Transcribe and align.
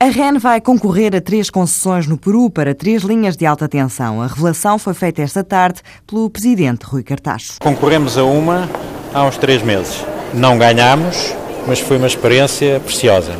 A 0.00 0.04
REN 0.10 0.38
vai 0.38 0.60
concorrer 0.60 1.12
a 1.16 1.20
três 1.20 1.50
concessões 1.50 2.06
no 2.06 2.16
Peru 2.16 2.48
para 2.48 2.72
três 2.72 3.02
linhas 3.02 3.36
de 3.36 3.44
alta 3.44 3.68
tensão. 3.68 4.22
A 4.22 4.28
revelação 4.28 4.78
foi 4.78 4.94
feita 4.94 5.22
esta 5.22 5.42
tarde 5.42 5.80
pelo 6.06 6.30
presidente 6.30 6.84
Rui 6.84 7.02
Cartacho. 7.02 7.54
Concorremos 7.58 8.16
a 8.16 8.22
uma 8.22 8.70
há 9.12 9.24
uns 9.24 9.36
três 9.36 9.60
meses. 9.60 10.04
Não 10.32 10.56
ganhámos, 10.56 11.34
mas 11.66 11.80
foi 11.80 11.96
uma 11.96 12.06
experiência 12.06 12.78
preciosa. 12.78 13.32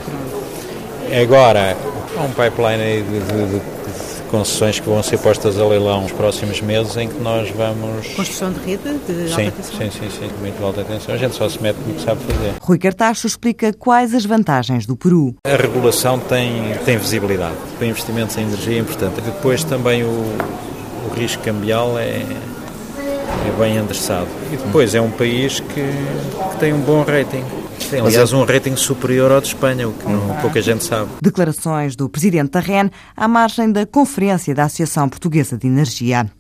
Agora, 1.23 1.77
há 2.17 2.23
um 2.23 2.31
pipeline 2.31 3.03
de, 3.05 3.21
de, 3.21 3.61
de 3.61 3.98
concessões 4.29 4.79
que 4.79 4.89
vão 4.89 5.03
ser 5.03 5.19
postas 5.19 5.59
a 5.59 5.67
leilão 5.67 6.03
nos 6.03 6.13
próximos 6.13 6.61
meses 6.61 6.97
em 6.97 7.09
que 7.09 7.21
nós 7.21 7.51
vamos. 7.51 8.07
Construção 8.15 8.53
de 8.53 8.61
rede 8.61 8.83
de 9.07 9.29
sim, 9.29 9.47
alta 9.47 9.57
tensão? 9.57 9.79
Sim, 9.79 9.91
sim, 9.91 10.11
sim, 10.11 10.31
muito 10.41 10.65
alta 10.65 10.85
tensão. 10.85 11.15
A 11.15 11.19
gente 11.19 11.35
só 11.35 11.49
se 11.49 11.61
mete 11.63 11.77
no 11.87 11.95
que 11.95 12.03
sabe 12.03 12.21
fazer. 12.23 12.55
Rui 12.61 12.79
Cartacho 12.79 13.27
explica 13.27 13.73
quais 13.73 14.15
as 14.15 14.25
vantagens 14.25 14.87
do 14.87 14.97
Peru. 14.97 15.35
A 15.45 15.57
regulação 15.57 16.19
tem, 16.19 16.75
tem 16.85 16.97
visibilidade. 16.99 17.57
Para 17.77 17.87
investimentos 17.87 18.37
em 18.37 18.43
energia 18.43 18.77
é 18.77 18.81
importante. 18.81 19.21
Depois 19.21 19.65
também 19.65 20.05
o, 20.05 20.09
o 20.09 21.15
risco 21.15 21.43
cambial 21.43 21.99
é, 21.99 22.23
é 22.23 23.59
bem 23.59 23.77
endereçado. 23.77 24.29
E 24.53 24.57
depois 24.57 24.95
é 24.95 25.01
um 25.01 25.11
país 25.11 25.61
que, 25.61 25.75
que 25.75 26.57
tem 26.59 26.73
um 26.73 26.81
bom 26.81 27.03
rating. 27.03 27.45
Tem, 27.91 28.01
aliás, 28.01 28.33
um 28.35 28.45
rating 28.45 28.77
superior 28.77 29.33
ao 29.33 29.41
de 29.41 29.49
Espanha, 29.49 29.89
o 29.89 29.93
que 29.95 30.07
não, 30.07 30.37
pouca 30.43 30.61
gente 30.61 30.85
sabe. 30.85 31.11
Declarações 31.23 31.97
do 31.97 32.09
presidente 32.09 32.51
da 32.51 32.61
REN 32.61 32.91
à 33.17 33.27
margem 33.27 33.73
da 33.73 33.87
Conferência 33.87 34.55
da 34.55 34.65
Associação 34.65 35.09
Portuguesa 35.09 35.57
de 35.57 35.67
Energia. 35.67 36.31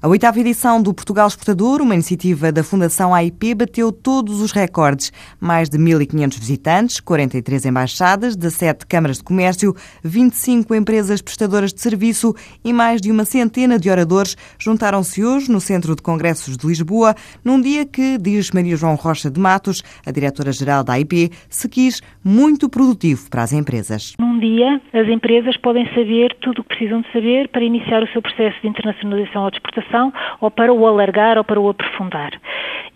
A 0.00 0.06
oitava 0.06 0.38
edição 0.38 0.80
do 0.80 0.94
Portugal 0.94 1.26
Exportador, 1.26 1.80
uma 1.80 1.92
iniciativa 1.92 2.52
da 2.52 2.62
Fundação 2.62 3.12
AIP, 3.12 3.52
bateu 3.52 3.90
todos 3.90 4.40
os 4.40 4.52
recordes. 4.52 5.12
Mais 5.40 5.68
de 5.68 5.76
1.500 5.76 6.38
visitantes, 6.38 7.00
43 7.00 7.66
embaixadas, 7.66 8.36
17 8.36 8.86
câmaras 8.86 9.16
de 9.16 9.24
comércio, 9.24 9.74
25 10.04 10.72
empresas 10.76 11.20
prestadoras 11.20 11.72
de 11.72 11.80
serviço 11.80 12.32
e 12.64 12.72
mais 12.72 13.00
de 13.00 13.10
uma 13.10 13.24
centena 13.24 13.76
de 13.76 13.90
oradores 13.90 14.36
juntaram-se 14.56 15.24
hoje 15.24 15.50
no 15.50 15.60
Centro 15.60 15.96
de 15.96 16.02
Congressos 16.02 16.56
de 16.56 16.64
Lisboa, 16.64 17.16
num 17.44 17.60
dia 17.60 17.84
que, 17.84 18.18
diz 18.18 18.52
Maria 18.52 18.76
João 18.76 18.94
Rocha 18.94 19.28
de 19.28 19.40
Matos, 19.40 19.82
a 20.06 20.12
diretora-geral 20.12 20.84
da 20.84 20.92
AIP, 20.92 21.32
se 21.50 21.68
quis 21.68 22.00
muito 22.22 22.68
produtivo 22.68 23.28
para 23.28 23.42
as 23.42 23.52
empresas. 23.52 24.12
Dia, 24.38 24.80
as 24.92 25.08
empresas 25.08 25.56
podem 25.56 25.86
saber 25.94 26.34
tudo 26.40 26.60
o 26.60 26.62
que 26.62 26.76
precisam 26.76 27.00
de 27.00 27.10
saber 27.12 27.48
para 27.48 27.64
iniciar 27.64 28.02
o 28.02 28.08
seu 28.08 28.22
processo 28.22 28.56
de 28.60 28.68
internacionalização 28.68 29.42
ou 29.42 29.50
de 29.50 29.56
exportação 29.56 30.12
ou 30.40 30.50
para 30.50 30.72
o 30.72 30.86
alargar 30.86 31.38
ou 31.38 31.44
para 31.44 31.58
o 31.58 31.68
aprofundar. 31.68 32.30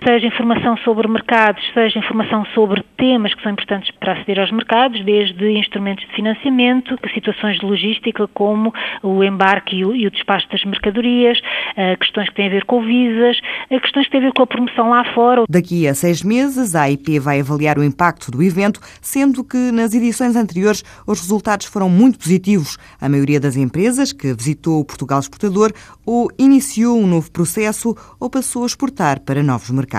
Seja 0.04 0.26
informação 0.26 0.76
sobre 0.78 1.06
mercados, 1.06 1.62
seja 1.72 1.96
informação 1.96 2.44
sobre 2.54 2.82
temas 2.96 3.32
que 3.34 3.42
são 3.42 3.52
importantes 3.52 3.88
para 4.00 4.14
aceder 4.14 4.40
aos 4.40 4.50
mercados, 4.50 5.04
desde 5.04 5.52
instrumentos 5.52 6.04
de 6.08 6.14
financiamento, 6.16 6.98
situações 7.14 7.60
de 7.60 7.64
logística 7.64 8.26
como 8.34 8.74
o 9.00 9.22
embarque 9.22 9.76
e 9.76 9.84
o, 9.84 9.94
e 9.94 10.04
o 10.08 10.10
despacho 10.10 10.48
das 10.50 10.64
mercadorias, 10.64 11.38
uh, 11.38 11.96
questões 12.00 12.28
que 12.28 12.34
têm 12.34 12.48
a 12.48 12.50
ver 12.50 12.64
com 12.64 12.82
visas, 12.82 13.38
uh, 13.70 13.80
questões 13.80 14.06
que 14.06 14.10
têm 14.10 14.20
a 14.22 14.24
ver 14.24 14.32
com 14.32 14.42
a 14.42 14.46
promoção 14.46 14.90
lá 14.90 15.04
fora. 15.14 15.44
Daqui 15.48 15.86
a 15.86 15.94
seis 15.94 16.24
meses, 16.24 16.74
a 16.74 16.82
AIP 16.82 17.20
vai 17.20 17.38
avaliar 17.38 17.78
o 17.78 17.84
impacto 17.84 18.28
do 18.28 18.42
evento, 18.42 18.80
sendo 19.00 19.44
que 19.44 19.70
nas 19.70 19.94
edições 19.94 20.34
anteriores 20.34 20.82
os 21.06 21.20
resultados 21.20 21.66
foram 21.66 21.88
muito 21.88 22.18
positivos. 22.18 22.76
A 23.00 23.08
maioria 23.08 23.38
das 23.38 23.56
empresas 23.56 24.12
que 24.12 24.34
visitou 24.34 24.80
o 24.80 24.84
Portugal 24.84 25.20
Exportador 25.20 25.72
ou 26.04 26.28
iniciou 26.36 26.98
um 26.98 27.06
novo 27.06 27.30
processo 27.30 27.94
ou 28.18 28.28
passou 28.28 28.64
a 28.64 28.66
exportar 28.66 29.20
para 29.20 29.44
novos 29.44 29.70
mercados. 29.70 29.91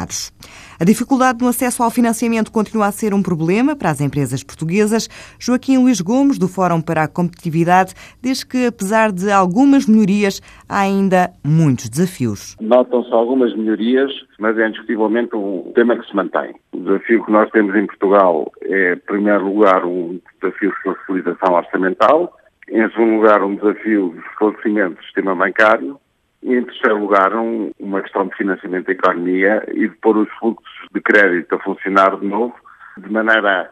A 0.80 0.84
dificuldade 0.86 1.40
no 1.42 1.48
acesso 1.48 1.84
ao 1.84 1.92
financiamento 1.92 2.52
continua 2.52 2.88
a 2.88 2.92
ser 2.92 3.14
um 3.14 3.22
problema 3.22 3.76
para 3.76 3.90
as 3.90 4.02
empresas 4.02 4.44
portuguesas. 4.44 5.08
Joaquim 5.40 5.78
Luís 5.78 6.02
Gomes, 6.02 6.38
do 6.38 6.48
Fórum 6.48 6.82
para 6.82 7.04
a 7.04 7.08
Competitividade, 7.08 7.94
diz 8.22 8.44
que, 8.44 8.66
apesar 8.66 9.12
de 9.12 9.32
algumas 9.32 9.86
melhorias, 9.86 10.42
há 10.68 10.80
ainda 10.80 11.32
muitos 11.44 11.90
desafios. 11.90 12.56
Notam-se 12.60 13.14
algumas 13.14 13.56
melhorias, 13.56 14.12
mas 14.40 14.58
é 14.58 14.68
indiscutivelmente 14.68 15.36
um 15.36 15.72
tema 15.76 15.98
que 15.98 16.08
se 16.08 16.16
mantém. 16.16 16.56
O 16.74 16.80
desafio 16.80 17.24
que 17.24 17.32
nós 17.32 17.50
temos 17.52 17.76
em 17.76 17.86
Portugal 17.86 18.52
é, 18.64 18.94
em 18.94 18.98
primeiro 18.98 19.46
lugar, 19.46 19.86
um 19.86 20.20
desafio 20.42 20.72
de 20.72 20.96
facilitação 20.96 21.54
orçamental, 21.54 22.36
em 22.70 22.90
segundo 22.90 23.16
lugar, 23.16 23.44
um 23.44 23.56
desafio 23.56 24.14
de 24.14 24.20
esclarecimento 24.20 24.96
do 24.96 25.04
sistema 25.04 25.36
bancário 25.36 26.00
e, 26.44 26.56
em 26.56 26.64
terceiro 26.64 27.00
lugar, 27.00 27.34
um, 27.36 27.72
uma 27.80 28.02
questão 28.02 28.28
de 28.28 28.36
financiamento 28.36 28.88
da 28.88 28.92
economia 28.92 29.64
e 29.70 29.88
de 29.88 29.96
pôr 29.96 30.18
os 30.18 30.30
fluxos 30.40 30.88
de 30.94 31.02
crédito 31.02 31.56
a 31.56 31.60
funcionar 31.60 32.20
de 32.20 32.28
novo, 32.28 32.54
de 32.98 33.10
maneira 33.12 33.72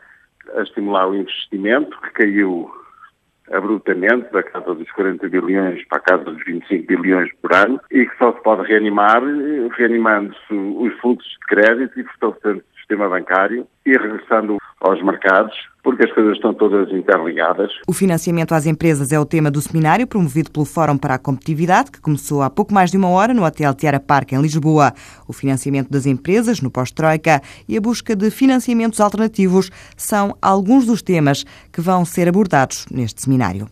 a, 0.56 0.62
estimular 0.62 1.08
o 1.08 1.16
investimento, 1.16 2.00
que 2.02 2.12
caiu 2.12 2.72
abruptamente 3.52 4.32
da 4.32 4.42
casa 4.42 4.74
dos 4.74 4.90
40 4.92 5.28
bilhões 5.28 5.86
para 5.88 5.98
a 5.98 6.02
casa 6.02 6.24
dos 6.24 6.44
25 6.46 6.88
bilhões 6.88 7.30
por 7.42 7.54
ano 7.54 7.82
e 7.92 8.06
que 8.06 8.18
só 8.18 8.32
se 8.32 8.42
pode 8.44 8.66
reanimar 8.66 9.22
reanimando-se 9.78 10.54
os 10.54 10.94
fluxos 11.02 11.30
de 11.32 11.48
crédito 11.48 12.00
e 12.00 12.04
fortalecendo 12.04 12.60
o 12.60 12.78
sistema 12.78 13.10
bancário 13.10 13.68
e 13.86 13.92
regressando 13.92 14.58
aos 14.82 15.02
mercados, 15.04 15.54
porque 15.84 16.06
as 16.06 16.12
coisas 16.12 16.36
estão 16.36 16.54
todas 16.54 16.92
interligadas. 16.92 17.72
O 17.88 17.94
financiamento 17.94 18.54
às 18.54 18.66
empresas 18.66 19.12
é 19.12 19.20
o 19.20 19.26
tema 19.26 19.50
do 19.50 19.62
seminário 19.62 20.08
promovido 20.08 20.52
pelo 20.52 20.66
Fórum 20.66 20.98
para 20.98 21.16
a 21.16 21.20
Competitividade, 21.20 21.92
que 21.92 22.02
começou 22.02 22.42
há 22.42 22.50
pouco 22.50 22.74
mais 22.74 22.92
de 22.92 22.98
uma 22.98 23.10
hora 23.10 23.34
no 23.34 23.46
Hotel 23.46 23.74
Tiara 23.74 24.00
Park, 24.00 24.34
em 24.34 24.42
Lisboa. 24.42 24.94
O 25.28 25.34
financiamento 25.34 25.90
das 25.90 26.06
empresas 26.06 26.62
no 26.62 26.72
pós-Troika 26.72 27.42
e 27.68 27.78
a 27.78 27.82
busca 27.82 28.16
de 28.16 28.30
financiamentos 28.30 29.00
alternativos 29.00 29.70
são 29.96 30.36
alguns 30.42 30.86
dos 30.86 31.02
temas 31.02 31.46
que 31.72 31.82
vão 31.82 32.04
ser 32.04 32.28
abordados 32.28 32.86
neste 32.92 33.22
seminário. 33.22 33.68